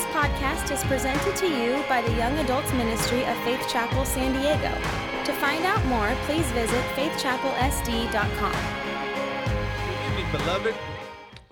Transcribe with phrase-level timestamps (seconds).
[0.00, 4.32] This podcast is presented to you by the Young Adults Ministry of Faith Chapel San
[4.32, 4.72] Diego.
[5.26, 8.52] To find out more, please visit faithchapelsd.com.
[9.84, 10.74] Good evening, beloved.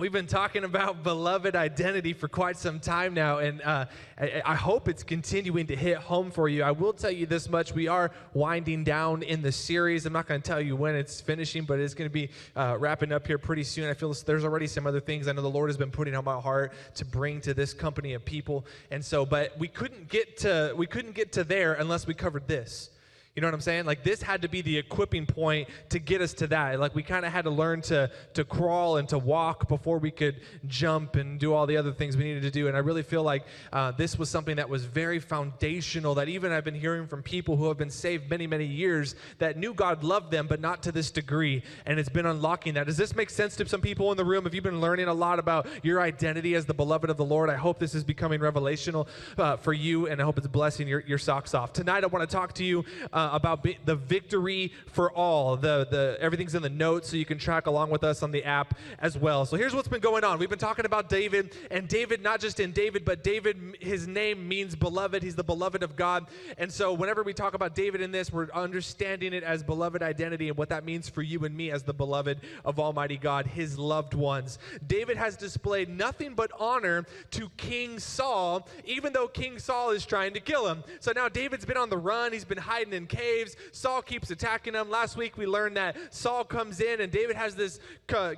[0.00, 3.86] We've been talking about beloved identity for quite some time now, and uh,
[4.16, 6.62] I, I, hope it's continuing to hit home for you.
[6.62, 10.06] I will tell you this much we are winding down in the series.
[10.06, 12.76] I'm not going to tell you when it's finishing, but it's going to be uh,
[12.78, 13.90] wrapping up here pretty soon.
[13.90, 16.24] I feel there's already some other things I know the Lord has been putting on
[16.24, 18.66] my heart to bring to this company of people.
[18.92, 22.46] And so, but we couldn't get to, we couldn't get to there unless we covered
[22.46, 22.90] this.
[23.38, 23.84] You know what I'm saying?
[23.84, 26.80] Like this had to be the equipping point to get us to that.
[26.80, 30.10] Like we kind of had to learn to to crawl and to walk before we
[30.10, 32.66] could jump and do all the other things we needed to do.
[32.66, 36.16] And I really feel like uh, this was something that was very foundational.
[36.16, 39.56] That even I've been hearing from people who have been saved many many years that
[39.56, 41.62] knew God loved them, but not to this degree.
[41.86, 42.86] And it's been unlocking that.
[42.86, 44.46] Does this make sense to some people in the room?
[44.46, 47.50] Have you been learning a lot about your identity as the beloved of the Lord?
[47.50, 51.04] I hope this is becoming revelational uh, for you, and I hope it's blessing your,
[51.06, 51.72] your socks off.
[51.72, 52.84] Tonight, I want to talk to you.
[53.12, 55.56] Uh, uh, about the victory for all.
[55.56, 58.44] The, the, everything's in the notes, so you can track along with us on the
[58.44, 59.44] app as well.
[59.46, 60.38] So here's what's been going on.
[60.38, 64.48] We've been talking about David, and David, not just in David, but David, his name
[64.48, 65.22] means beloved.
[65.22, 66.26] He's the beloved of God.
[66.56, 70.48] And so whenever we talk about David in this, we're understanding it as beloved identity
[70.48, 73.78] and what that means for you and me as the beloved of Almighty God, his
[73.78, 74.58] loved ones.
[74.86, 80.34] David has displayed nothing but honor to King Saul, even though King Saul is trying
[80.34, 80.84] to kill him.
[81.00, 83.56] So now David's been on the run, he's been hiding in caves.
[83.72, 84.90] Saul keeps attacking them.
[84.90, 87.80] Last week we learned that Saul comes in and David has this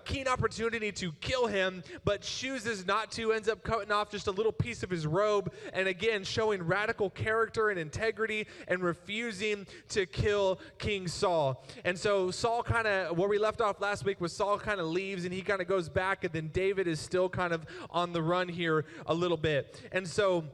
[0.04, 4.30] keen opportunity to kill him, but chooses not to, ends up cutting off just a
[4.30, 10.06] little piece of his robe, and again showing radical character and integrity and refusing to
[10.06, 11.64] kill King Saul.
[11.84, 14.86] And so Saul kind of, where we left off last week was Saul kind of
[14.86, 18.12] leaves and he kind of goes back, and then David is still kind of on
[18.12, 19.80] the run here a little bit.
[19.92, 20.44] And so,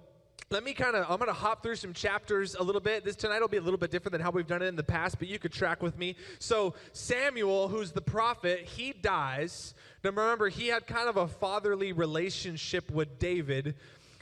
[0.50, 3.04] let me kind of i'm going to hop through some chapters a little bit.
[3.04, 4.82] This tonight will be a little bit different than how we've done it in the
[4.84, 6.14] past but you could track with me.
[6.38, 9.74] So samuel who's the prophet he dies.
[10.04, 13.74] Now remember he had kind of a fatherly relationship with david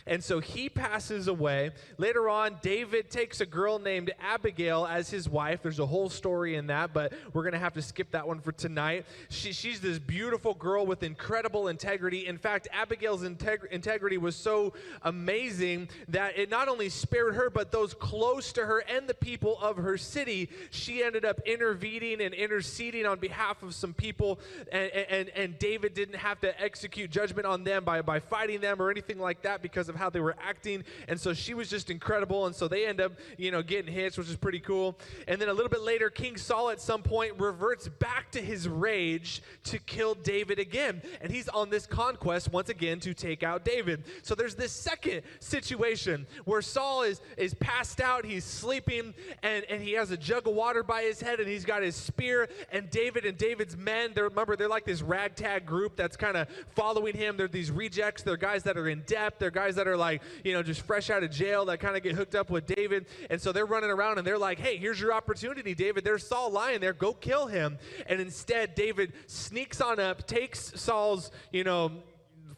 [0.07, 1.71] and so he passes away.
[1.97, 5.63] Later on, David takes a girl named Abigail as his wife.
[5.63, 8.41] There's a whole story in that, but we're going to have to skip that one
[8.41, 9.07] for tonight.
[9.31, 12.27] She, she's this beautiful girl with incredible integrity.
[12.27, 17.73] In fact, Abigail's integ- integrity was so amazing that it not only spared her, but
[17.73, 20.51] those close to her and the people of her city.
[20.71, 24.39] She ended up intervening and interceding on behalf of some people,
[24.71, 28.83] and, and, and David didn't have to execute judgment on them by, by fighting them
[28.83, 30.85] or anything like that because of of how they were acting.
[31.09, 32.47] And so she was just incredible.
[32.47, 34.99] And so they end up, you know, getting hits, which is pretty cool.
[35.29, 38.69] And then a little bit later, King Saul at some point reverts back to his
[38.69, 41.03] rage to kill David again.
[41.21, 44.05] And he's on this conquest once again to take out David.
[44.23, 49.83] So there's this second situation where Saul is, is passed out, he's sleeping, and, and
[49.83, 52.49] he has a jug of water by his head, and he's got his spear.
[52.73, 56.49] And David and David's men, they're, remember, they're like this ragtag group that's kind of
[56.75, 57.37] following him.
[57.37, 60.23] They're these rejects, they're guys that are in debt, they're guys that that are like,
[60.43, 63.07] you know, just fresh out of jail that kind of get hooked up with David.
[63.31, 66.05] And so they're running around and they're like, hey, here's your opportunity, David.
[66.05, 66.93] There's Saul lying there.
[66.93, 67.79] Go kill him.
[68.07, 71.93] And instead, David sneaks on up, takes Saul's, you know,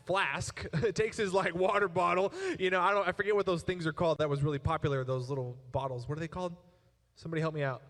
[0.04, 0.64] flask,
[0.94, 2.32] takes his like water bottle.
[2.58, 4.18] You know, I don't, I forget what those things are called.
[4.18, 5.02] That was really popular.
[5.04, 6.08] Those little bottles.
[6.08, 6.54] What are they called?
[7.16, 7.82] Somebody help me out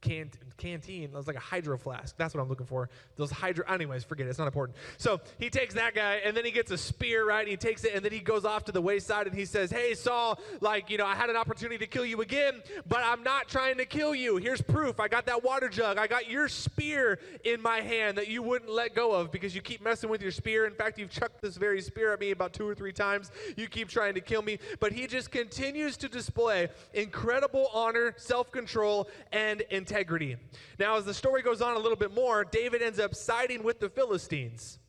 [0.00, 1.04] cant- canteen.
[1.04, 2.16] It was like a hydro flask.
[2.16, 2.88] That's what I'm looking for.
[3.16, 3.64] Those hydro.
[3.66, 4.30] Anyways, forget it.
[4.30, 4.76] It's not important.
[4.98, 7.46] So he takes that guy, and then he gets a spear, right?
[7.46, 9.94] He takes it, and then he goes off to the wayside, and he says, "Hey,
[9.94, 13.48] Saul, like you know, I had an opportunity to kill you again, but I'm not
[13.48, 14.36] trying to kill you.
[14.36, 15.00] Here's proof.
[15.00, 15.98] I got that water jug.
[15.98, 19.62] I got your spear in my hand that you wouldn't let go of because you
[19.62, 20.66] keep messing with your spear.
[20.66, 23.30] In fact, you've chucked this very spear at me about two or three times.
[23.56, 29.08] You keep trying to kill me, but he just continues to display incredible honor, self-control,
[29.32, 30.36] and integrity." Integrity.
[30.80, 33.78] Now, as the story goes on a little bit more, David ends up siding with
[33.78, 34.80] the Philistines.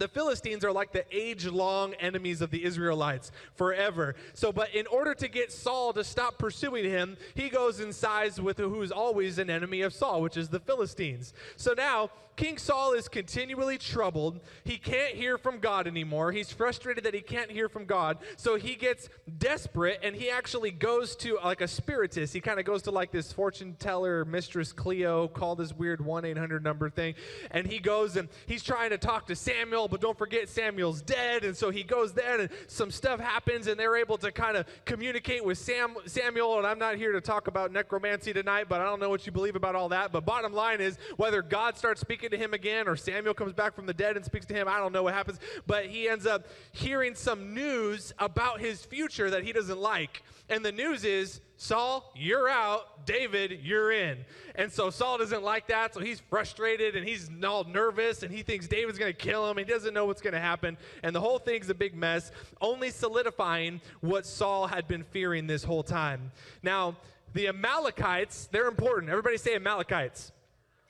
[0.00, 4.16] The Philistines are like the age long enemies of the Israelites forever.
[4.32, 8.40] So, but in order to get Saul to stop pursuing him, he goes and sides
[8.40, 11.34] with who's always an enemy of Saul, which is the Philistines.
[11.56, 12.08] So now
[12.40, 14.40] King Saul is continually troubled.
[14.64, 16.32] He can't hear from God anymore.
[16.32, 18.16] He's frustrated that he can't hear from God.
[18.36, 22.32] So he gets desperate and he actually goes to like a spiritist.
[22.32, 26.24] He kind of goes to like this fortune teller, Mistress Cleo, call this weird 1
[26.24, 27.14] 800 number thing.
[27.50, 31.44] And he goes and he's trying to talk to Samuel, but don't forget Samuel's dead.
[31.44, 34.66] And so he goes there and some stuff happens and they're able to kind of
[34.84, 36.58] communicate with Sam, Samuel.
[36.58, 39.32] And I'm not here to talk about necromancy tonight, but I don't know what you
[39.32, 40.12] believe about all that.
[40.12, 43.74] But bottom line is whether God starts speaking to him again or Samuel comes back
[43.74, 45.38] from the dead and speaks to him, I don't know what happens.
[45.66, 50.22] But he ends up hearing some news about his future that he doesn't like.
[50.48, 53.04] And the news is Saul, you're out.
[53.04, 54.24] David, you're in.
[54.54, 55.92] And so Saul doesn't like that.
[55.92, 59.58] So he's frustrated and he's all nervous and he thinks David's going to kill him.
[59.58, 60.78] He doesn't know what's going to happen.
[61.02, 65.62] And the whole thing's a big mess, only solidifying what Saul had been fearing this
[65.62, 66.32] whole time.
[66.62, 66.96] Now,
[67.34, 69.10] the Amalekites, they're important.
[69.10, 70.32] Everybody say Amalekites.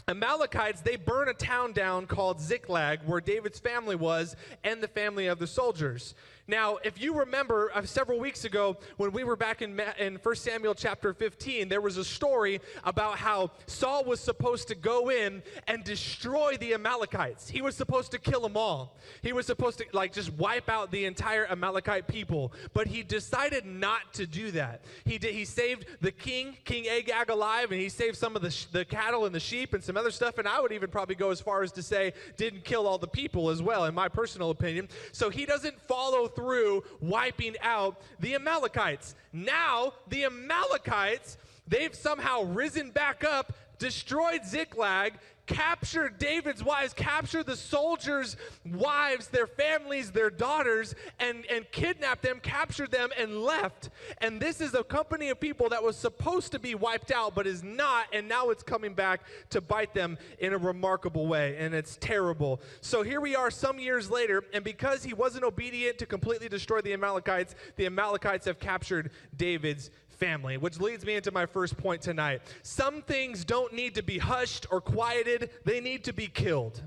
[0.06, 5.26] Amalekites, they burn a town down called Ziklag, where David's family was, and the family
[5.26, 6.14] of the soldiers.
[6.50, 10.34] Now, if you remember uh, several weeks ago when we were back in, in 1
[10.34, 15.44] Samuel chapter 15, there was a story about how Saul was supposed to go in
[15.68, 17.48] and destroy the Amalekites.
[17.48, 18.96] He was supposed to kill them all.
[19.22, 23.64] He was supposed to like just wipe out the entire Amalekite people, but he decided
[23.64, 24.84] not to do that.
[25.04, 28.50] He did he saved the king, King Agag alive and he saved some of the,
[28.50, 31.14] sh- the cattle and the sheep and some other stuff and I would even probably
[31.14, 34.08] go as far as to say didn't kill all the people as well in my
[34.08, 34.88] personal opinion.
[35.12, 39.14] So he doesn't follow through through wiping out the Amalekites.
[39.32, 41.36] Now, the Amalekites,
[41.68, 45.14] they've somehow risen back up, destroyed Ziklag,
[45.46, 52.38] captured David's wives, captured the soldiers' wives, their families, their daughters, and, and kidnapped them,
[52.40, 53.90] captured them, and left.
[54.18, 57.48] And this is a company of people that was supposed to be wiped out, but
[57.48, 61.74] is not, and now it's coming back to bite them in a remarkable way, and
[61.74, 62.60] it's terrible.
[62.80, 66.80] So here we are some years later, and because he wasn't obedient to completely destroy
[66.80, 69.90] the Amalekites, the Amalekites have captured David's
[70.20, 72.42] family, which leads me into my first point tonight.
[72.62, 76.82] Some things don't need to be hushed or quieted, they need to be killed.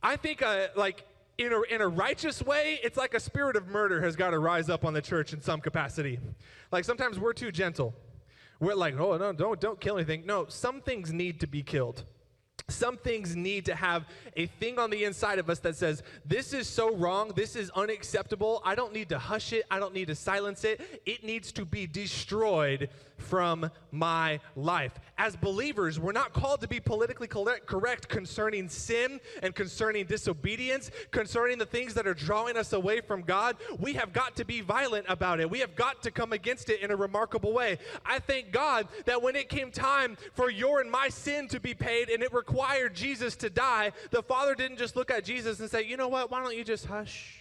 [0.00, 1.04] I think, uh, like,
[1.38, 4.38] in a, in a righteous way, it's like a spirit of murder has got to
[4.38, 6.20] rise up on the church in some capacity.
[6.70, 7.94] Like, sometimes we're too gentle.
[8.60, 10.26] We're like, oh, no, don't, don't kill anything.
[10.26, 12.04] No, some things need to be killed.
[12.68, 14.06] Some things need to have
[14.36, 17.32] a thing on the inside of us that says, This is so wrong.
[17.34, 18.60] This is unacceptable.
[18.64, 19.64] I don't need to hush it.
[19.70, 21.02] I don't need to silence it.
[21.06, 24.92] It needs to be destroyed from my life.
[25.16, 31.58] As believers, we're not called to be politically correct concerning sin and concerning disobedience, concerning
[31.58, 33.56] the things that are drawing us away from God.
[33.78, 35.50] We have got to be violent about it.
[35.50, 37.78] We have got to come against it in a remarkable way.
[38.04, 41.74] I thank God that when it came time for your and my sin to be
[41.74, 42.47] paid and it required
[42.94, 46.30] Jesus to die, the Father didn't just look at Jesus and say, you know what,
[46.30, 47.36] why don't you just hush?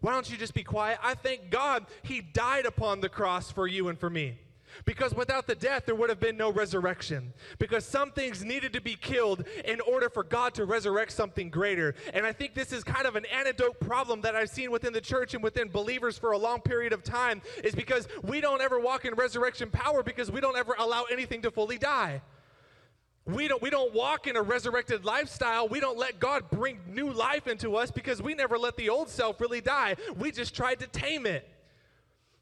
[0.00, 0.98] Why don't you just be quiet?
[1.02, 4.38] I thank God he died upon the cross for you and for me.
[4.84, 7.32] Because without the death, there would have been no resurrection.
[7.58, 11.94] Because some things needed to be killed in order for God to resurrect something greater.
[12.12, 15.00] And I think this is kind of an antidote problem that I've seen within the
[15.00, 18.80] church and within believers for a long period of time, is because we don't ever
[18.80, 22.20] walk in resurrection power because we don't ever allow anything to fully die.
[23.26, 25.66] We don't, we don't walk in a resurrected lifestyle.
[25.66, 29.08] We don't let God bring new life into us because we never let the old
[29.08, 29.96] self really die.
[30.16, 31.48] We just tried to tame it.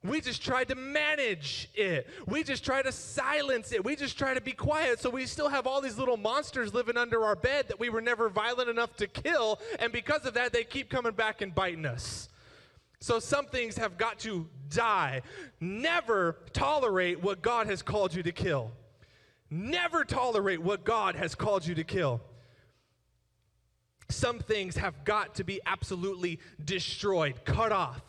[0.04, 2.08] We just tried to manage it.
[2.26, 3.84] We just try to silence it.
[3.84, 4.98] We just try to be quiet.
[4.98, 8.00] So we still have all these little monsters living under our bed that we were
[8.00, 9.60] never violent enough to kill.
[9.78, 12.28] And because of that, they keep coming back and biting us.
[12.98, 15.22] So some things have got to die.
[15.60, 18.72] Never tolerate what God has called you to kill.
[19.54, 22.22] Never tolerate what God has called you to kill.
[24.08, 28.00] Some things have got to be absolutely destroyed, cut off.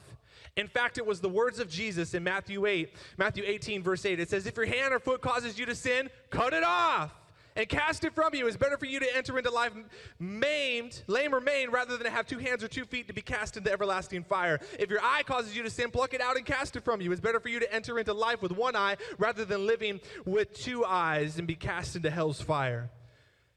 [0.55, 4.21] In fact, it was the words of Jesus in Matthew 8, Matthew 18, verse 8.
[4.21, 7.11] It says, If your hand or foot causes you to sin, cut it off
[7.55, 8.47] and cast it from you.
[8.47, 9.73] It's better for you to enter into life
[10.19, 13.21] maimed, lame or maimed, rather than to have two hands or two feet to be
[13.21, 14.59] cast into everlasting fire.
[14.79, 17.11] If your eye causes you to sin, pluck it out and cast it from you.
[17.11, 20.53] It's better for you to enter into life with one eye rather than living with
[20.53, 22.89] two eyes and be cast into hell's fire.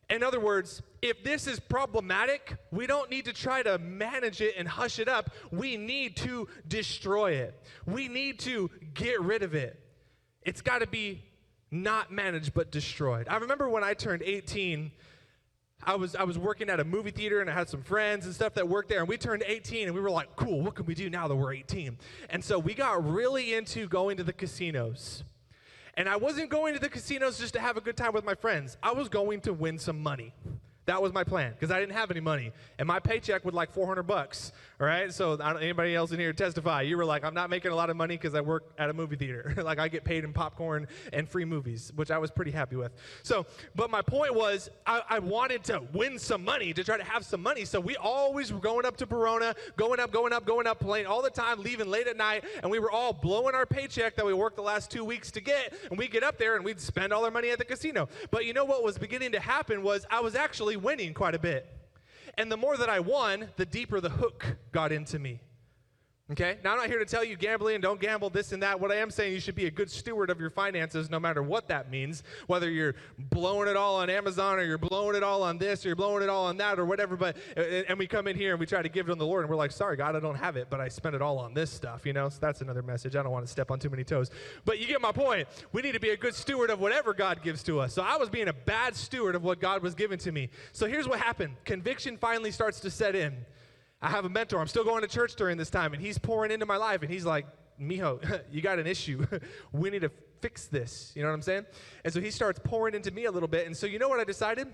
[0.09, 4.55] In other words, if this is problematic, we don't need to try to manage it
[4.57, 5.31] and hush it up.
[5.51, 7.61] We need to destroy it.
[7.87, 9.81] We need to get rid of it.
[10.43, 11.25] It's got to be
[11.71, 13.29] not managed but destroyed.
[13.29, 14.91] I remember when I turned 18,
[15.83, 18.35] I was I was working at a movie theater and I had some friends and
[18.35, 20.87] stuff that worked there and we turned 18 and we were like, "Cool, what can
[20.87, 21.99] we do now that we're 18?"
[22.31, 25.23] And so we got really into going to the casinos.
[25.95, 28.35] And I wasn't going to the casinos just to have a good time with my
[28.35, 28.77] friends.
[28.83, 30.35] I was going to win some money.
[30.87, 33.73] That was my plan because I didn't have any money, and my paycheck was like
[33.73, 34.53] 400 bucks.
[34.81, 36.83] All right, so anybody else in here testify?
[36.83, 38.93] You were like, I'm not making a lot of money because I work at a
[38.93, 39.55] movie theater.
[39.65, 42.93] like I get paid in popcorn and free movies, which I was pretty happy with.
[43.23, 47.05] So, but my point was, I, I wanted to win some money to try to
[47.05, 47.65] have some money.
[47.65, 51.07] So we always were going up to Barona, going up, going up, going up, playing
[51.07, 54.27] all the time, leaving late at night, and we were all blowing our paycheck that
[54.27, 56.81] we worked the last two weeks to get, and we get up there and we'd
[56.81, 58.09] spend all our money at the casino.
[58.31, 61.39] But you know what was beginning to happen was I was actually winning quite a
[61.39, 61.67] bit.
[62.39, 65.41] And the more that I won, the deeper the hook got into me.
[66.33, 66.59] Okay?
[66.65, 68.81] Now, I'm not here to tell you gambling, don't gamble, this and that.
[68.81, 71.41] What I am saying, you should be a good steward of your finances no matter
[71.41, 72.25] what that means.
[72.49, 75.91] Whether you're blowing it all on Amazon or you're blowing it all on this or
[75.91, 77.17] you're blowing it all on that or whatever.
[77.17, 79.43] But, and we come in here and we try to give it on the Lord
[79.43, 81.55] and we're like, sorry, God, I don't have it, but I spent it all on
[81.55, 82.29] this stuff, you know?
[82.29, 83.15] So that's another message.
[83.15, 84.31] I don't want to step on too many toes.
[84.65, 85.47] But you get my point.
[85.71, 87.95] We need to be a good steward of whatever God gives to us.
[87.95, 90.51] So I was being a bad steward of what God was giving to me.
[90.73, 93.37] So here's what happened conviction finally starts to set in.
[94.07, 94.61] I have a mentor.
[94.61, 97.11] I'm still going to church during this time, and he's pouring into my life, and
[97.11, 97.45] he's like,
[97.81, 99.27] Mijo, you got an issue.
[99.73, 101.11] we need to fix this.
[101.17, 101.67] You know what I'm saying?
[102.05, 103.67] And so he starts pouring into me a little bit.
[103.67, 104.69] And so you know what I decided?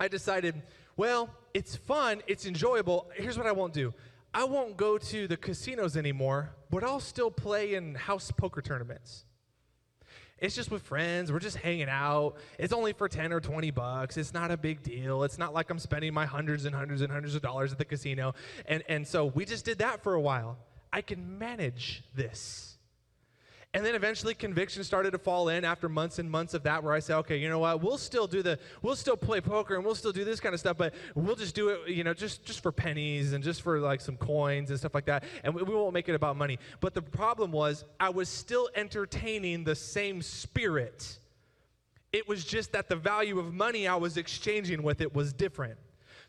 [0.00, 0.62] I decided,
[0.96, 3.10] well, it's fun, it's enjoyable.
[3.14, 3.92] Here's what I won't do
[4.32, 9.26] I won't go to the casinos anymore, but I'll still play in house poker tournaments.
[10.42, 11.30] It's just with friends.
[11.30, 12.34] We're just hanging out.
[12.58, 14.16] It's only for 10 or 20 bucks.
[14.16, 15.22] It's not a big deal.
[15.22, 17.84] It's not like I'm spending my hundreds and hundreds and hundreds of dollars at the
[17.84, 18.34] casino.
[18.66, 20.58] And, and so we just did that for a while.
[20.92, 22.71] I can manage this.
[23.74, 26.92] And then eventually conviction started to fall in after months and months of that where
[26.92, 29.84] I say, okay, you know what, we'll still do the, we'll still play poker and
[29.84, 32.44] we'll still do this kind of stuff, but we'll just do it, you know, just,
[32.44, 35.24] just for pennies and just for like some coins and stuff like that.
[35.42, 36.58] And we, we won't make it about money.
[36.80, 41.18] But the problem was I was still entertaining the same spirit.
[42.12, 45.78] It was just that the value of money I was exchanging with it was different.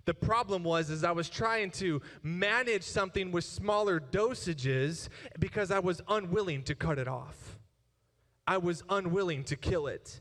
[0.05, 5.79] The problem was is I was trying to manage something with smaller dosages because I
[5.79, 7.57] was unwilling to cut it off.
[8.45, 10.19] I was unwilling to kill it.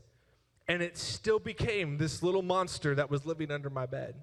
[0.67, 4.15] And it still became this little monster that was living under my bed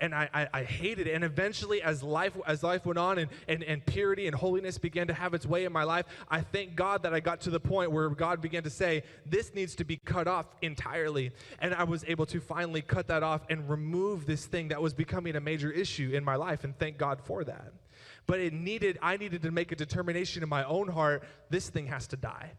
[0.00, 1.14] and I, I, I, hated it.
[1.14, 5.06] And eventually, as life as life went on and, and, and purity and holiness began
[5.08, 7.60] to have its way in my life, I thank God that I got to the
[7.60, 11.32] point where God began to say, This needs to be cut off entirely.
[11.60, 14.94] And I was able to finally cut that off and remove this thing that was
[14.94, 16.64] becoming a major issue in my life.
[16.64, 17.72] And thank God for that.
[18.26, 21.86] But it needed, I needed to make a determination in my own heart this thing
[21.86, 22.52] has to die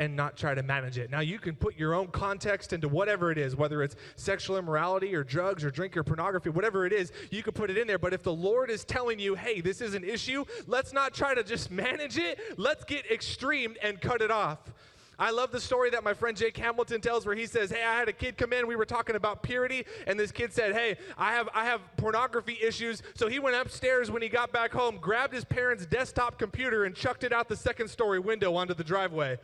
[0.00, 1.10] and not try to manage it.
[1.10, 5.14] Now, you can put your own context into whatever it is, whether it's sexual immorality
[5.14, 7.98] or drugs or drink or pornography, whatever it is, you can put it in there.
[7.98, 11.34] But if the Lord is telling you, hey, this is an issue, let's not try
[11.34, 14.58] to just manage it, let's get extreme and cut it off.
[15.18, 17.94] I love the story that my friend Jake Hamilton tells where he says, Hey, I
[17.94, 20.96] had a kid come in, we were talking about purity, and this kid said, Hey,
[21.18, 23.02] I have I have pornography issues.
[23.14, 26.94] So he went upstairs when he got back home, grabbed his parents' desktop computer, and
[26.94, 29.38] chucked it out the second story window onto the driveway.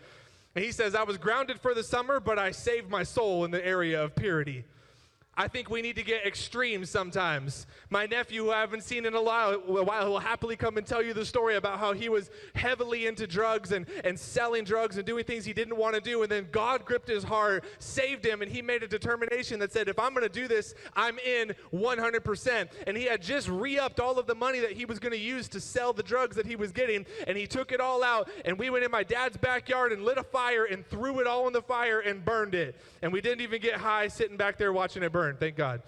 [0.56, 3.50] And he says, I was grounded for the summer, but I saved my soul in
[3.50, 4.64] the area of purity.
[5.38, 7.66] I think we need to get extreme sometimes.
[7.90, 11.12] My nephew, who I haven't seen in a while, will happily come and tell you
[11.12, 15.24] the story about how he was heavily into drugs and, and selling drugs and doing
[15.24, 16.22] things he didn't want to do.
[16.22, 19.88] And then God gripped his heart, saved him, and he made a determination that said,
[19.88, 22.68] if I'm going to do this, I'm in 100%.
[22.86, 25.18] And he had just re upped all of the money that he was going to
[25.18, 27.04] use to sell the drugs that he was getting.
[27.26, 28.30] And he took it all out.
[28.46, 31.46] And we went in my dad's backyard and lit a fire and threw it all
[31.46, 32.80] in the fire and burned it.
[33.02, 35.82] And we didn't even get high sitting back there watching it burn thank God.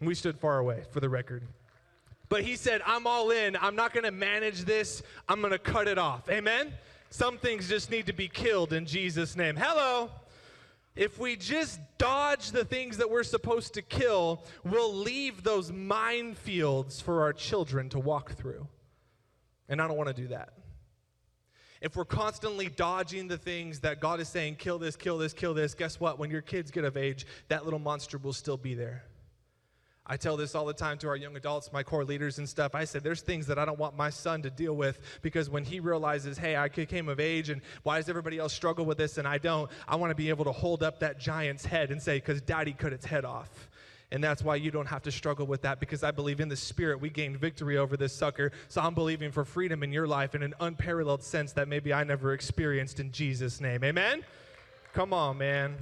[0.00, 1.46] We stood far away, for the record.
[2.28, 3.56] But he said, I'm all in.
[3.56, 5.02] I'm not going to manage this.
[5.28, 6.28] I'm going to cut it off.
[6.28, 6.72] Amen?
[7.10, 9.54] Some things just need to be killed in Jesus' name.
[9.56, 10.10] Hello.
[10.96, 17.02] If we just dodge the things that we're supposed to kill, we'll leave those minefields
[17.02, 18.66] for our children to walk through.
[19.68, 20.52] And I don't want to do that
[21.82, 25.52] if we're constantly dodging the things that God is saying, kill this, kill this, kill
[25.52, 26.16] this, guess what?
[26.16, 29.02] When your kids get of age, that little monster will still be there.
[30.06, 32.74] I tell this all the time to our young adults, my core leaders and stuff.
[32.74, 35.64] I said, there's things that I don't want my son to deal with because when
[35.64, 39.18] he realizes, hey, I came of age and why does everybody else struggle with this
[39.18, 42.00] and I don't, I want to be able to hold up that giant's head and
[42.00, 43.68] say, because daddy cut its head off.
[44.12, 46.56] And that's why you don't have to struggle with that because I believe in the
[46.56, 48.52] Spirit we gained victory over this sucker.
[48.68, 52.04] So I'm believing for freedom in your life in an unparalleled sense that maybe I
[52.04, 53.82] never experienced in Jesus' name.
[53.82, 54.22] Amen?
[54.92, 55.78] Come on, man.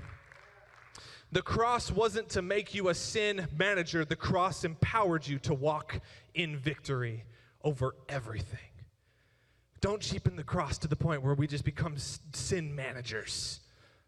[1.32, 6.00] The cross wasn't to make you a sin manager, the cross empowered you to walk
[6.32, 7.24] in victory
[7.64, 8.58] over everything.
[9.80, 13.58] Don't cheapen the cross to the point where we just become sin managers.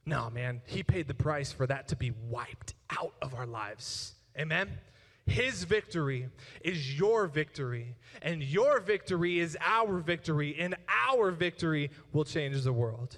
[0.05, 4.15] No, man, he paid the price for that to be wiped out of our lives.
[4.39, 4.69] Amen?
[5.27, 6.29] His victory
[6.63, 10.75] is your victory, and your victory is our victory, and
[11.09, 13.17] our victory will change the world.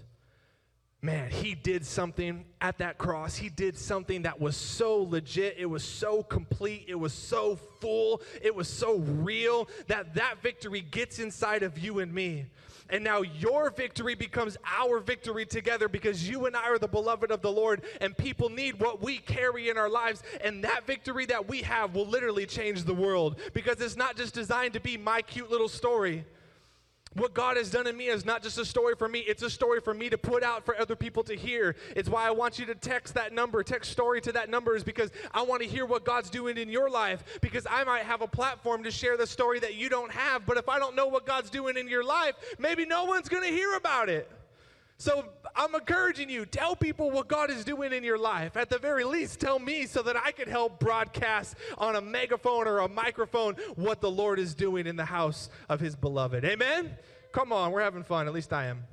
[1.00, 3.36] Man, he did something at that cross.
[3.36, 5.56] He did something that was so legit.
[5.58, 6.86] It was so complete.
[6.88, 8.22] It was so full.
[8.40, 12.46] It was so real that that victory gets inside of you and me.
[12.90, 17.30] And now your victory becomes our victory together because you and I are the beloved
[17.30, 20.22] of the Lord, and people need what we carry in our lives.
[20.42, 24.34] And that victory that we have will literally change the world because it's not just
[24.34, 26.24] designed to be my cute little story.
[27.14, 29.50] What God has done in me is not just a story for me, it's a
[29.50, 31.76] story for me to put out for other people to hear.
[31.94, 34.82] It's why I want you to text that number, text story to that number, is
[34.82, 37.22] because I want to hear what God's doing in your life.
[37.40, 40.56] Because I might have a platform to share the story that you don't have, but
[40.56, 43.50] if I don't know what God's doing in your life, maybe no one's going to
[43.50, 44.28] hear about it.
[44.96, 45.24] So
[45.56, 48.56] I'm encouraging you, tell people what God is doing in your life.
[48.56, 52.68] At the very least, tell me so that I can help broadcast on a megaphone
[52.68, 56.44] or a microphone what the Lord is doing in the house of his beloved.
[56.44, 56.96] Amen?
[57.32, 58.28] Come on, we're having fun.
[58.28, 58.84] At least I am.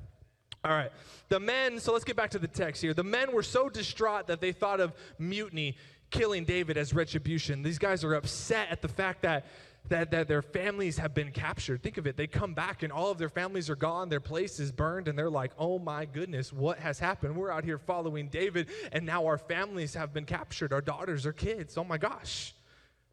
[0.64, 0.90] All right.
[1.28, 2.94] The men, so let's get back to the text here.
[2.94, 5.76] The men were so distraught that they thought of mutiny,
[6.10, 7.62] killing David as retribution.
[7.62, 9.46] These guys are upset at the fact that
[9.92, 11.82] that, that their families have been captured.
[11.82, 12.16] Think of it.
[12.16, 14.08] They come back and all of their families are gone.
[14.08, 17.36] Their place is burned, and they're like, oh my goodness, what has happened?
[17.36, 20.72] We're out here following David, and now our families have been captured.
[20.72, 21.76] Our daughters, our kids.
[21.76, 22.54] Oh my gosh.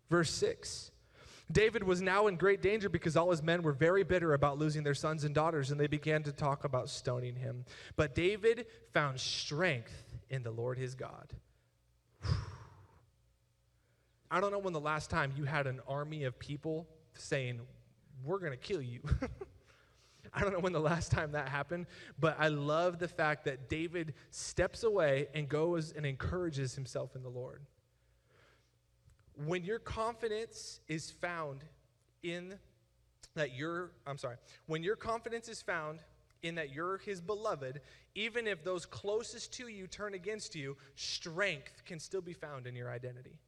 [0.10, 0.92] Verse 6.
[1.52, 4.84] David was now in great danger because all his men were very bitter about losing
[4.84, 7.66] their sons and daughters, and they began to talk about stoning him.
[7.98, 11.34] But David found strength in the Lord his God.
[14.32, 17.60] I don't know when the last time you had an army of people saying,
[18.24, 19.02] We're going to kill you.
[20.34, 21.88] I don't know when the last time that happened,
[22.20, 27.24] but I love the fact that David steps away and goes and encourages himself in
[27.24, 27.62] the Lord.
[29.46, 31.64] When your confidence is found
[32.22, 32.56] in
[33.36, 34.36] that you're, I'm sorry,
[34.68, 36.00] when your confidence is found
[36.44, 37.82] in that you're his beloved,
[38.16, 42.76] even if those closest to you turn against you, strength can still be found in
[42.76, 43.40] your identity.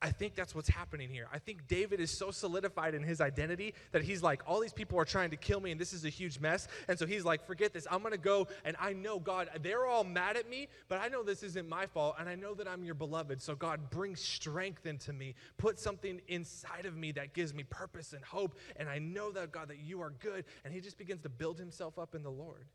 [0.00, 1.26] I think that's what's happening here.
[1.32, 4.96] I think David is so solidified in his identity that he's like, all these people
[4.98, 6.68] are trying to kill me and this is a huge mess.
[6.86, 7.84] And so he's like, forget this.
[7.90, 11.08] I'm going to go and I know, God, they're all mad at me, but I
[11.08, 13.42] know this isn't my fault and I know that I'm your beloved.
[13.42, 15.34] So, God, bring strength into me.
[15.56, 18.56] Put something inside of me that gives me purpose and hope.
[18.76, 20.44] And I know that, God, that you are good.
[20.64, 22.66] And he just begins to build himself up in the Lord.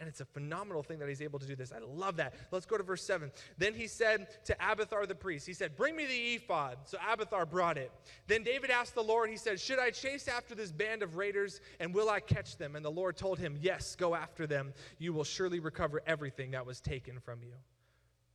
[0.00, 1.72] And it's a phenomenal thing that he's able to do this.
[1.72, 2.34] I love that.
[2.52, 3.32] Let's go to verse 7.
[3.56, 6.78] Then he said to Abiathar the priest, he said, Bring me the ephod.
[6.84, 7.90] So Abiathar brought it.
[8.28, 11.60] Then David asked the Lord, he said, Should I chase after this band of raiders
[11.80, 12.76] and will I catch them?
[12.76, 14.72] And the Lord told him, Yes, go after them.
[14.98, 17.54] You will surely recover everything that was taken from you.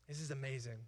[0.07, 0.79] This is amazing.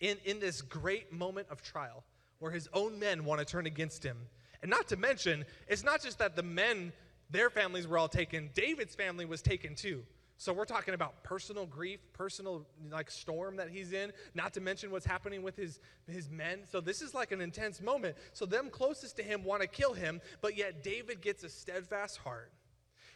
[0.00, 2.02] In, in this great moment of trial
[2.40, 4.16] where his own men want to turn against him,
[4.62, 6.92] and not to mention, it's not just that the men
[7.32, 8.50] their families were all taken.
[8.54, 10.04] David's family was taken too.
[10.36, 14.90] So we're talking about personal grief, personal like storm that he's in, not to mention
[14.90, 16.60] what's happening with his his men.
[16.70, 18.16] So this is like an intense moment.
[18.32, 22.18] So them closest to him want to kill him, but yet David gets a steadfast
[22.18, 22.52] heart.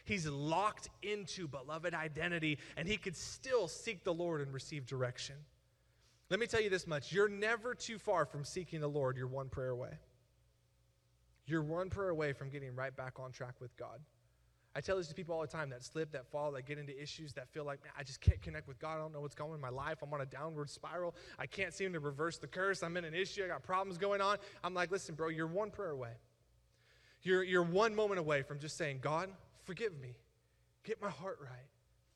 [0.05, 5.35] He's locked into beloved identity and he could still seek the Lord and receive direction.
[6.29, 9.17] Let me tell you this much, you're never too far from seeking the Lord.
[9.17, 9.97] You're one prayer away.
[11.47, 13.99] You're one prayer away from getting right back on track with God.
[14.75, 17.01] I tell this to people all the time that slip, that fall, that get into
[17.01, 18.97] issues, that feel like, man, I just can't connect with God.
[18.97, 20.03] I don't know what's going on in my life.
[20.03, 21.15] I'm on a downward spiral.
[21.39, 22.83] I can't seem to reverse the curse.
[22.83, 23.43] I'm in an issue.
[23.43, 24.37] I got problems going on.
[24.63, 26.11] I'm like, listen, bro, you're one prayer away.
[27.23, 29.29] You're, you're one moment away from just saying, God,
[29.63, 30.15] forgive me.
[30.83, 31.69] Get my heart right.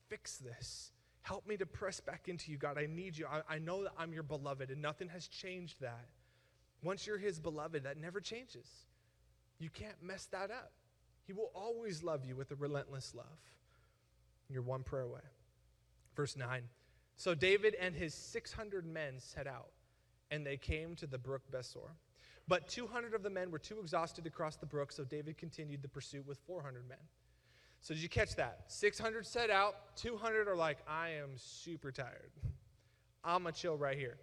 [0.08, 0.92] Fix this.
[1.22, 2.78] Help me to press back into you, God.
[2.78, 3.26] I need you.
[3.26, 6.06] I, I know that I'm your beloved, and nothing has changed that.
[6.82, 8.66] Once you're his beloved, that never changes.
[9.62, 10.72] You can't mess that up.
[11.24, 13.26] He will always love you with a relentless love.
[14.48, 15.20] You're one prayer away.
[16.16, 16.64] Verse 9.
[17.16, 19.70] So David and his 600 men set out,
[20.32, 21.90] and they came to the brook Besor.
[22.48, 25.80] But 200 of the men were too exhausted to cross the brook, so David continued
[25.82, 26.98] the pursuit with 400 men.
[27.82, 28.64] So did you catch that?
[28.66, 32.32] 600 set out, 200 are like, I am super tired.
[33.22, 34.16] I'm going to chill right here.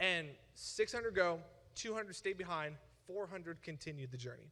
[0.00, 0.26] And
[0.56, 1.38] 600 go,
[1.76, 2.74] 200 stay behind,
[3.06, 4.50] 400 continued the journey.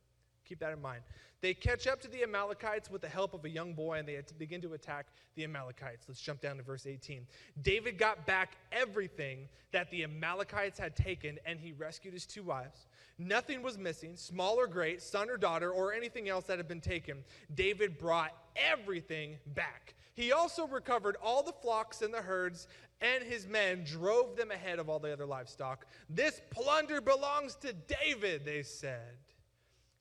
[0.49, 1.03] Keep that in mind.
[1.41, 4.19] They catch up to the Amalekites with the help of a young boy and they
[4.39, 5.07] begin to attack
[5.37, 6.07] the Amalekites.
[6.09, 7.27] Let's jump down to verse 18.
[7.63, 12.87] David got back everything that the Amalekites had taken and he rescued his two wives.
[13.19, 16.81] Nothing was missing, small or great, son or daughter, or anything else that had been
[16.81, 17.25] taken.
[17.55, 19.95] David brought everything back.
[20.15, 22.69] He also recovered all the flocks and the herds,
[23.01, 25.87] and his men drove them ahead of all the other livestock.
[26.09, 29.19] This plunder belongs to David, they said.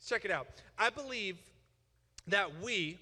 [0.06, 0.48] Check it out.
[0.78, 1.38] I believe
[2.28, 3.00] that we,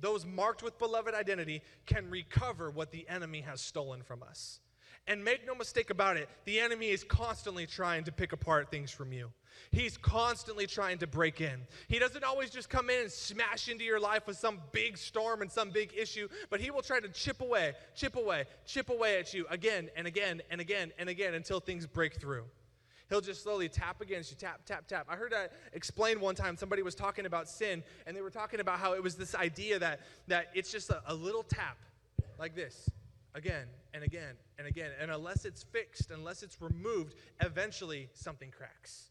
[0.00, 4.60] those marked with beloved identity, can recover what the enemy has stolen from us.
[5.08, 8.90] And make no mistake about it, the enemy is constantly trying to pick apart things
[8.90, 9.30] from you.
[9.70, 11.60] He's constantly trying to break in.
[11.88, 15.42] He doesn't always just come in and smash into your life with some big storm
[15.42, 19.18] and some big issue, but he will try to chip away, chip away, chip away
[19.18, 22.44] at you again and again and again and again until things break through.
[23.08, 25.06] He'll just slowly tap against you, tap, tap, tap.
[25.08, 26.56] I heard that explained one time.
[26.56, 29.78] Somebody was talking about sin, and they were talking about how it was this idea
[29.78, 31.78] that, that it's just a, a little tap
[32.38, 32.90] like this,
[33.34, 34.90] again and again and again.
[35.00, 39.10] And unless it's fixed, unless it's removed, eventually something cracks.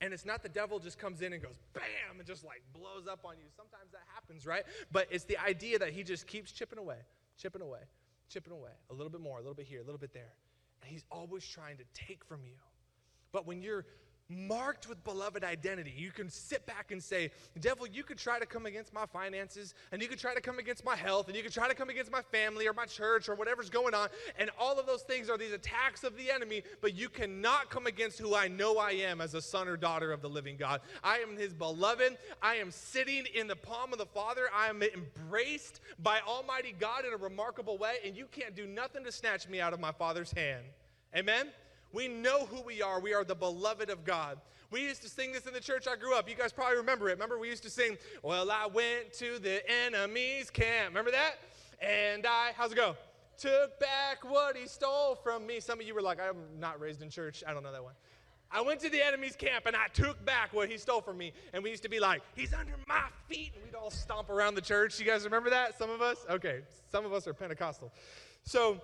[0.00, 3.06] And it's not the devil just comes in and goes bam and just like blows
[3.06, 3.44] up on you.
[3.56, 4.64] Sometimes that happens, right?
[4.90, 6.96] But it's the idea that he just keeps chipping away,
[7.38, 7.78] chipping away,
[8.28, 8.72] chipping away.
[8.90, 10.34] A little bit more, a little bit here, a little bit there.
[10.82, 12.56] And he's always trying to take from you.
[13.32, 13.84] But when you're
[14.32, 15.92] marked with beloved identity.
[15.96, 19.74] You can sit back and say, Devil, you could try to come against my finances,
[19.90, 21.90] and you could try to come against my health, and you could try to come
[21.90, 24.08] against my family or my church or whatever's going on.
[24.38, 27.86] And all of those things are these attacks of the enemy, but you cannot come
[27.86, 30.80] against who I know I am as a son or daughter of the living God.
[31.02, 32.16] I am his beloved.
[32.40, 34.48] I am sitting in the palm of the Father.
[34.54, 39.04] I am embraced by Almighty God in a remarkable way, and you can't do nothing
[39.04, 40.64] to snatch me out of my Father's hand.
[41.14, 41.50] Amen?
[41.92, 43.00] We know who we are.
[43.00, 44.38] We are the beloved of God.
[44.70, 46.28] We used to sing this in the church I grew up.
[46.28, 47.12] You guys probably remember it.
[47.12, 50.88] Remember, we used to sing, Well, I went to the enemy's camp.
[50.88, 51.34] Remember that?
[51.80, 52.96] And I, how's it go?
[53.36, 55.60] Took back what he stole from me.
[55.60, 57.42] Some of you were like, I'm not raised in church.
[57.46, 57.94] I don't know that one.
[58.50, 61.32] I went to the enemy's camp and I took back what he stole from me.
[61.52, 63.52] And we used to be like, He's under my feet.
[63.54, 64.98] And we'd all stomp around the church.
[64.98, 65.76] You guys remember that?
[65.76, 66.24] Some of us?
[66.30, 66.60] Okay.
[66.90, 67.92] Some of us are Pentecostal.
[68.44, 68.80] So,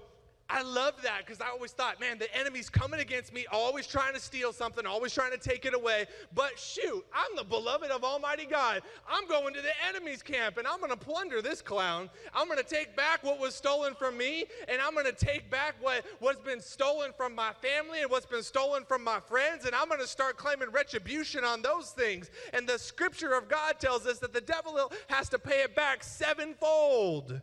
[0.50, 4.14] I love that because I always thought, man, the enemy's coming against me, always trying
[4.14, 6.06] to steal something, always trying to take it away.
[6.34, 8.80] But shoot, I'm the beloved of Almighty God.
[9.06, 12.08] I'm going to the enemy's camp and I'm going to plunder this clown.
[12.34, 15.50] I'm going to take back what was stolen from me and I'm going to take
[15.50, 19.66] back what, what's been stolen from my family and what's been stolen from my friends
[19.66, 22.30] and I'm going to start claiming retribution on those things.
[22.54, 26.02] And the scripture of God tells us that the devil has to pay it back
[26.02, 27.42] sevenfold.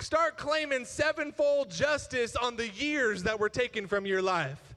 [0.00, 4.74] Start claiming sevenfold justice on the years that were taken from your life.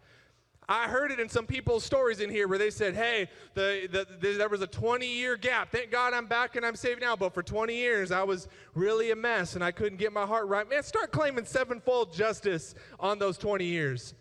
[0.68, 4.08] I heard it in some people's stories in here where they said, hey, the, the,
[4.20, 5.72] the, there was a 20 year gap.
[5.72, 7.16] Thank God I'm back and I'm saved now.
[7.16, 10.48] But for 20 years, I was really a mess and I couldn't get my heart
[10.48, 10.70] right.
[10.70, 14.14] Man, start claiming sevenfold justice on those 20 years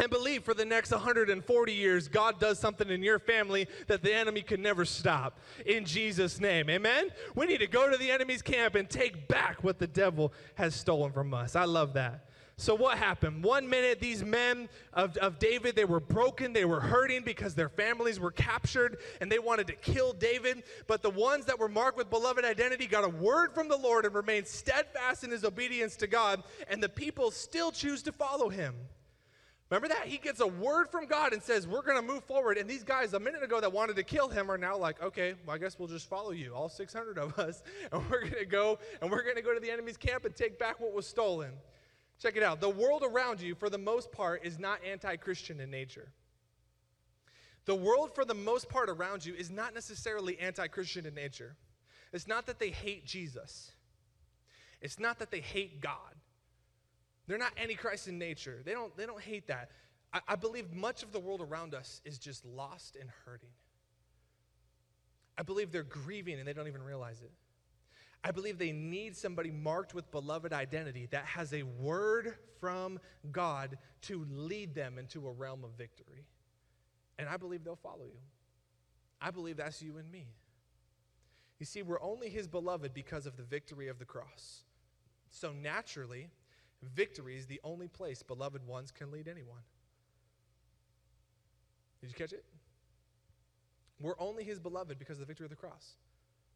[0.00, 4.12] and believe for the next 140 years God does something in your family that the
[4.12, 5.38] enemy can never stop.
[5.66, 6.70] In Jesus' name.
[6.70, 7.10] Amen?
[7.34, 10.74] We need to go to the enemy's camp and take back what the devil has
[10.74, 11.54] stolen from us.
[11.54, 12.26] I love that.
[12.56, 13.42] So, what happened?
[13.42, 17.70] One minute, these men of, of David, they were broken, they were hurting because their
[17.70, 20.64] families were captured and they wanted to kill David.
[20.86, 24.04] But the ones that were marked with beloved identity got a word from the Lord
[24.04, 28.50] and remained steadfast in his obedience to God, and the people still choose to follow
[28.50, 28.74] him.
[29.70, 30.06] Remember that?
[30.06, 32.58] He gets a word from God and says, We're going to move forward.
[32.58, 35.34] And these guys a minute ago that wanted to kill him are now like, Okay,
[35.46, 37.62] well, I guess we'll just follow you, all 600 of us.
[37.92, 40.34] And we're going to go and we're going to go to the enemy's camp and
[40.34, 41.52] take back what was stolen.
[42.20, 42.60] Check it out.
[42.60, 46.12] The world around you, for the most part, is not anti Christian in nature.
[47.64, 51.56] The world, for the most part, around you is not necessarily anti Christian in nature.
[52.12, 53.70] It's not that they hate Jesus,
[54.80, 56.16] it's not that they hate God.
[57.26, 58.60] They're not antichrist in nature.
[58.64, 59.70] They don't, they don't hate that.
[60.12, 63.50] I, I believe much of the world around us is just lost and hurting.
[65.38, 67.32] I believe they're grieving and they don't even realize it.
[68.22, 73.00] I believe they need somebody marked with beloved identity that has a word from
[73.32, 76.26] God to lead them into a realm of victory.
[77.18, 78.20] And I believe they'll follow you.
[79.20, 80.26] I believe that's you and me.
[81.58, 84.64] You see, we're only his beloved because of the victory of the cross.
[85.30, 86.28] So naturally,
[86.82, 89.60] Victory is the only place beloved ones can lead anyone.
[92.00, 92.44] Did you catch it?
[94.00, 95.96] We're only his beloved because of the victory of the cross.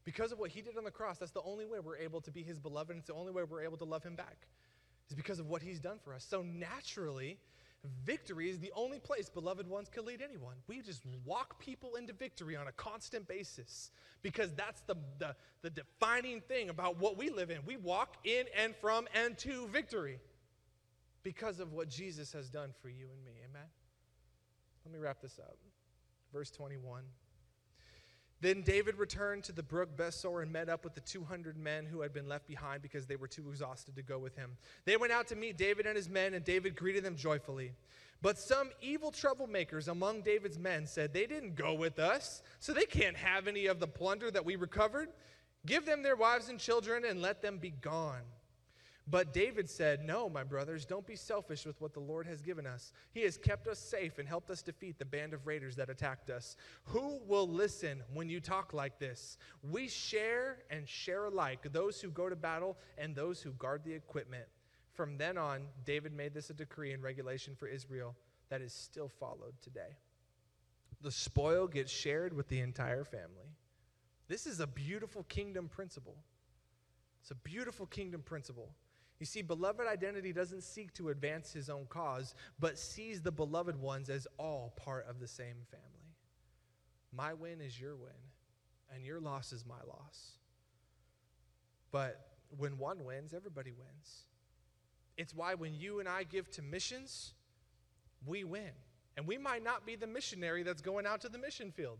[0.04, 2.30] Because of what he did on the cross, that's the only way we're able to
[2.30, 4.48] be his beloved, and it's the only way we're able to love him back.
[5.08, 6.24] Is because of what he's done for us.
[6.24, 7.38] So naturally,
[8.04, 10.56] victory is the only place beloved ones can lead anyone.
[10.66, 13.90] We just walk people into victory on a constant basis
[14.22, 17.58] because that's the, the, the defining thing about what we live in.
[17.66, 20.18] We walk in and from and to victory
[21.22, 23.32] because of what Jesus has done for you and me.
[23.48, 23.68] Amen?
[24.84, 25.56] Let me wrap this up.
[26.32, 27.02] Verse 21.
[28.44, 32.02] Then David returned to the brook Besor and met up with the 200 men who
[32.02, 34.58] had been left behind because they were too exhausted to go with him.
[34.84, 37.72] They went out to meet David and his men, and David greeted them joyfully.
[38.20, 42.84] But some evil troublemakers among David's men said, They didn't go with us, so they
[42.84, 45.08] can't have any of the plunder that we recovered.
[45.64, 48.24] Give them their wives and children and let them be gone.
[49.06, 52.66] But David said, No, my brothers, don't be selfish with what the Lord has given
[52.66, 52.92] us.
[53.12, 56.30] He has kept us safe and helped us defeat the band of raiders that attacked
[56.30, 56.56] us.
[56.84, 59.36] Who will listen when you talk like this?
[59.62, 63.92] We share and share alike, those who go to battle and those who guard the
[63.92, 64.46] equipment.
[64.94, 68.14] From then on, David made this a decree and regulation for Israel
[68.48, 69.98] that is still followed today.
[71.02, 73.52] The spoil gets shared with the entire family.
[74.28, 76.16] This is a beautiful kingdom principle.
[77.20, 78.70] It's a beautiful kingdom principle.
[79.20, 83.80] You see, beloved identity doesn't seek to advance his own cause, but sees the beloved
[83.80, 86.16] ones as all part of the same family.
[87.12, 88.10] My win is your win,
[88.92, 90.32] and your loss is my loss.
[91.92, 92.26] But
[92.58, 94.24] when one wins, everybody wins.
[95.16, 97.34] It's why when you and I give to missions,
[98.26, 98.70] we win.
[99.16, 101.98] And we might not be the missionary that's going out to the mission field.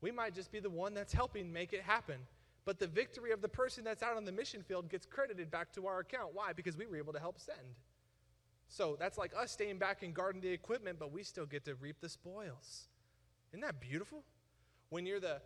[0.00, 2.18] We might just be the one that's helping make it happen.
[2.64, 5.72] But the victory of the person that's out on the mission field gets credited back
[5.74, 6.30] to our account.
[6.32, 6.52] Why?
[6.52, 7.58] Because we were able to help send.
[8.68, 11.74] So that's like us staying back and guarding the equipment, but we still get to
[11.74, 12.88] reap the spoils.
[13.52, 14.24] Isn't that beautiful?
[14.88, 15.40] When you're the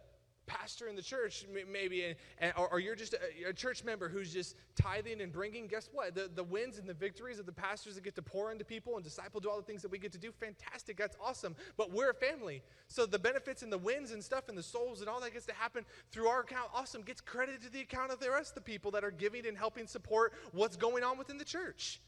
[0.48, 2.16] pastor in the church, maybe,
[2.56, 6.14] or, you're just a, a, church member who's just tithing and bringing, guess what?
[6.14, 8.96] The, the wins and the victories of the pastors that get to pour into people
[8.96, 10.96] and disciple do all the things that we get to do, fantastic.
[10.96, 11.54] That's awesome.
[11.76, 12.62] But we're a family.
[12.88, 15.46] So the benefits and the wins and stuff and the souls and all that gets
[15.46, 18.54] to happen through our account, awesome, gets credited to the account of the rest of
[18.56, 22.00] the people that are giving and helping support what's going on within the church.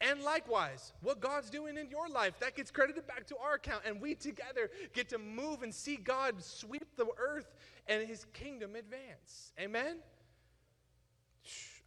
[0.00, 3.82] And likewise, what God's doing in your life, that gets credited back to our account.
[3.86, 7.54] And we together get to move and see God sweep the earth
[7.86, 9.52] and his kingdom advance.
[9.58, 9.96] Amen?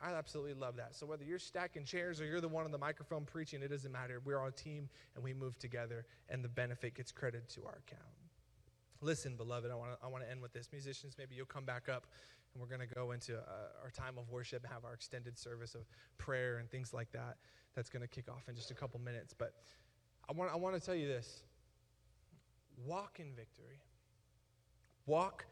[0.02, 0.96] I absolutely love that.
[0.96, 3.92] So whether you're stacking chairs or you're the one on the microphone preaching, it doesn't
[3.92, 4.22] matter.
[4.24, 7.82] We're on a team and we move together, and the benefit gets credited to our
[7.86, 8.08] account.
[9.02, 10.70] Listen, beloved, I want to I want to end with this.
[10.72, 12.08] Musicians, maybe you'll come back up,
[12.54, 15.76] and we're going to go into uh, our time of worship, have our extended service
[15.76, 15.82] of
[16.18, 17.38] prayer and things like that
[17.76, 19.34] that's going to kick off in just a couple minutes.
[19.38, 19.54] But
[20.30, 21.44] I want, I want to tell you this
[22.86, 23.82] walk in victory,
[25.06, 25.46] walk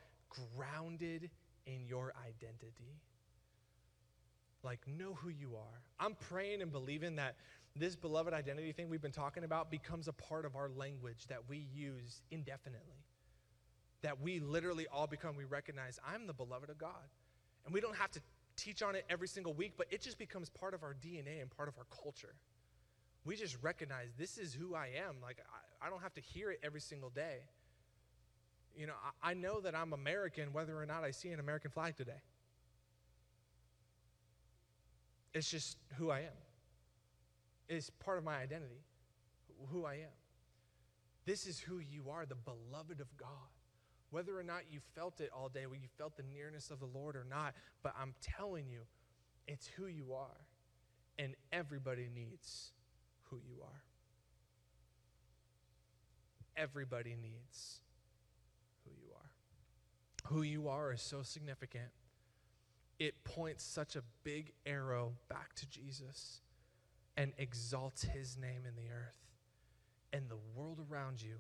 [0.56, 1.30] grounded
[1.66, 3.02] in your identity.
[4.64, 5.82] Like, know who you are.
[6.00, 7.36] I'm praying and believing that
[7.76, 11.40] this beloved identity thing we've been talking about becomes a part of our language that
[11.48, 13.04] we use indefinitely.
[14.02, 16.92] That we literally all become, we recognize, I'm the beloved of God.
[17.66, 18.22] And we don't have to
[18.58, 21.50] teach on it every single week, but it just becomes part of our DNA and
[21.50, 22.36] part of our culture.
[23.24, 25.16] We just recognize this is who I am.
[25.22, 25.38] Like,
[25.82, 27.40] I, I don't have to hear it every single day.
[28.76, 28.94] You know,
[29.24, 32.22] I, I know that I'm American whether or not I see an American flag today.
[35.34, 36.38] It's just who I am.
[37.70, 38.82] It's part of my identity,
[39.72, 40.18] who I am.
[41.26, 43.28] This is who you are, the beloved of God.
[44.10, 46.86] Whether or not you felt it all day, whether you felt the nearness of the
[46.86, 48.82] Lord or not, but I'm telling you,
[49.48, 50.46] it's who you are.
[51.20, 52.72] And everybody needs
[53.24, 53.84] who you are.
[56.56, 57.82] Everybody needs
[58.84, 60.32] who you are.
[60.32, 61.90] Who you are is so significant.
[63.00, 66.42] It points such a big arrow back to Jesus
[67.16, 69.16] and exalts his name in the earth.
[70.14, 71.36] And the world around you,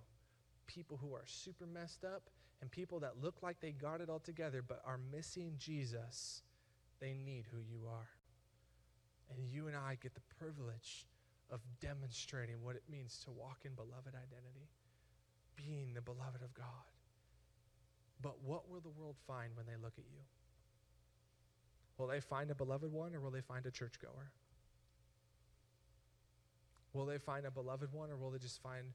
[0.67, 2.30] people who are super messed up
[2.62, 6.41] and people that look like they got it all together but are missing Jesus,
[7.00, 8.10] they need who you are.
[9.30, 11.06] And you and I get the privilege
[11.52, 14.70] of demonstrating what it means to walk in beloved identity,
[15.56, 16.65] being the beloved of God.
[18.22, 20.22] But what will the world find when they look at you?
[21.98, 24.32] Will they find a beloved one or will they find a churchgoer?
[26.93, 28.86] Will they find a beloved one or will they just find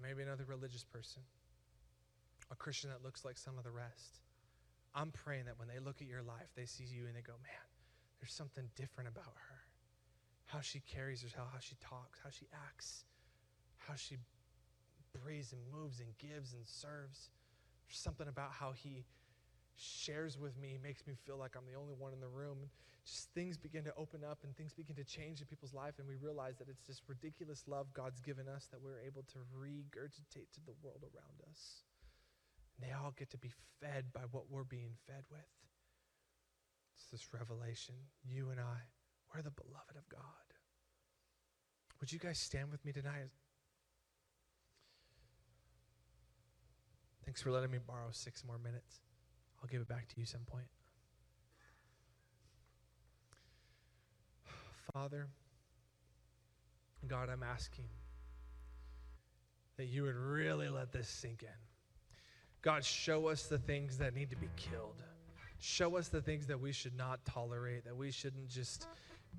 [0.00, 1.22] maybe another religious person?
[2.52, 4.20] A Christian that looks like some of the rest.
[4.94, 7.32] I'm praying that when they look at your life, they see you and they go,
[7.42, 7.66] man,
[8.20, 9.58] there's something different about her.
[10.44, 13.04] How she carries herself, how she talks, how she acts,
[13.78, 14.18] how she
[15.18, 17.30] breathes and moves and gives and serves.
[17.88, 19.04] There's something about how he
[19.74, 22.58] shares with me, makes me feel like I'm the only one in the room.
[22.60, 22.70] And
[23.06, 26.06] just things begin to open up and things begin to change in people's life, and
[26.06, 30.52] we realize that it's this ridiculous love God's given us that we're able to regurgitate
[30.52, 31.82] to the world around us.
[32.82, 35.40] They all get to be fed by what we're being fed with.
[36.96, 37.94] It's this revelation.
[38.24, 38.82] You and I,
[39.32, 40.20] we're the beloved of God.
[42.00, 43.30] Would you guys stand with me tonight?
[47.24, 49.00] Thanks for letting me borrow six more minutes.
[49.62, 50.66] I'll give it back to you some point.
[54.92, 55.28] Father,
[57.06, 57.86] God, I'm asking
[59.76, 61.71] that you would really let this sink in.
[62.62, 65.02] God, show us the things that need to be killed.
[65.58, 68.86] Show us the things that we should not tolerate, that we shouldn't just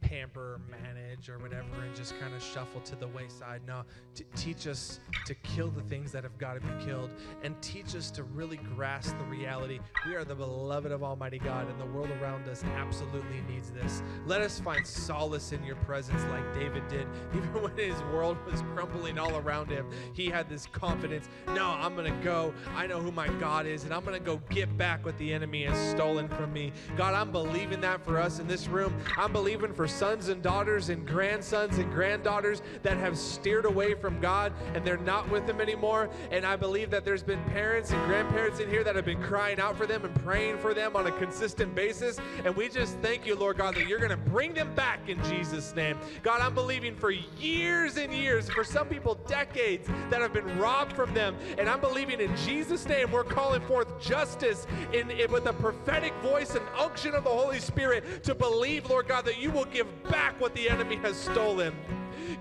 [0.01, 3.61] pamper manage or whatever and just kind of shuffle to the wayside.
[3.67, 3.83] No,
[4.15, 7.09] t- teach us to kill the things that have got to be killed
[7.43, 9.79] and teach us to really grasp the reality.
[10.07, 14.01] We are the beloved of Almighty God, and the world around us absolutely needs this.
[14.25, 17.07] Let us find solace in your presence like David did.
[17.35, 21.95] Even when his world was crumbling all around him, he had this confidence no, I'm
[21.95, 22.53] going to go.
[22.75, 25.33] I know who my God is, and I'm going to go get back what the
[25.33, 26.71] enemy has stolen from me.
[26.97, 28.95] God, I'm believing that for us in this room.
[29.17, 34.19] I'm believing for sons and daughters and grandsons and granddaughters that have steered away from
[34.19, 36.09] God and they're not with Him anymore.
[36.31, 39.59] And I believe that there's been parents and grandparents in here that have been crying
[39.59, 42.19] out for them and praying for them on a consistent basis.
[42.45, 45.21] And we just thank you, Lord God, that you're going to bring them back in
[45.25, 45.97] Jesus' name.
[46.21, 50.93] God, I'm believing for years and years, for some people, decades that have been robbed
[50.93, 51.35] from them.
[51.57, 56.13] And I'm believing in Jesus' name, we're calling forth justice in, in with a prophetic
[56.21, 60.03] voice and unction of the Holy Spirit to believe, Lord God, that you will give
[60.03, 61.73] back what the enemy has stolen.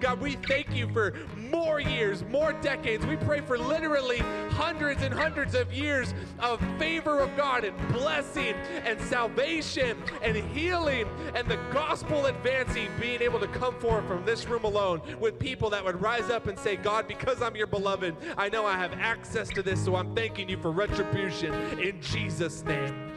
[0.01, 3.05] God, we thank you for more years, more decades.
[3.07, 4.19] We pray for literally
[4.51, 11.07] hundreds and hundreds of years of favor of God and blessing and salvation and healing
[11.35, 15.71] and the gospel advancing, being able to come forth from this room alone with people
[15.71, 18.93] that would rise up and say, God, because I'm your beloved, I know I have
[18.95, 23.11] access to this, so I'm thanking you for retribution in Jesus' name.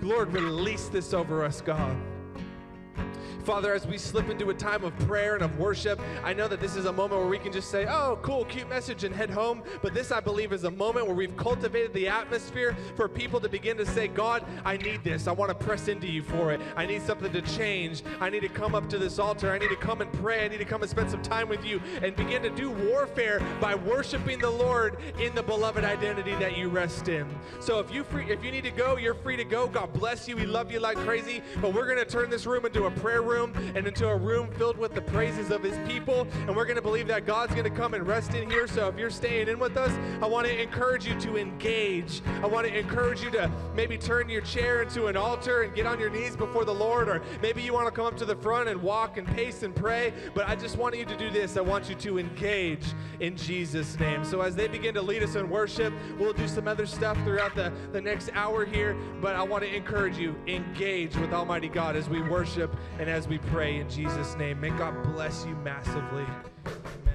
[0.00, 1.96] Lord, release this over us, God.
[3.44, 6.60] Father, as we slip into a time of prayer and of worship, I know that
[6.60, 9.30] this is a moment where we can just say, oh, cool, cute message, and head
[9.30, 9.64] home.
[9.82, 13.48] But this, I believe, is a moment where we've cultivated the atmosphere for people to
[13.48, 15.26] begin to say, God, I need this.
[15.26, 16.60] I want to press into you for it.
[16.76, 18.04] I need something to change.
[18.20, 19.50] I need to come up to this altar.
[19.50, 20.44] I need to come and pray.
[20.44, 23.42] I need to come and spend some time with you and begin to do warfare
[23.60, 27.26] by worshiping the Lord in the beloved identity that you rest in.
[27.58, 29.66] So if you free, if you need to go, you're free to go.
[29.66, 30.36] God bless you.
[30.36, 31.42] We love you like crazy.
[31.60, 34.16] But we're going to turn this room into a prayer room room and into a
[34.16, 36.26] room filled with the praises of his people.
[36.46, 38.66] And we're going to believe that God's going to come and rest in here.
[38.66, 39.92] So if you're staying in with us,
[40.22, 42.20] I want to encourage you to engage.
[42.42, 45.86] I want to encourage you to maybe turn your chair into an altar and get
[45.86, 47.08] on your knees before the Lord.
[47.08, 49.74] Or maybe you want to come up to the front and walk and pace and
[49.74, 50.12] pray.
[50.34, 51.56] But I just want you to do this.
[51.56, 52.84] I want you to engage
[53.20, 54.24] in Jesus' name.
[54.24, 57.54] So as they begin to lead us in worship, we'll do some other stuff throughout
[57.54, 58.96] the, the next hour here.
[59.20, 63.28] But I want to encourage you, engage with Almighty God as we worship and as
[63.28, 64.60] we pray in Jesus' name.
[64.60, 66.26] May God bless you massively.
[66.66, 67.11] Amen.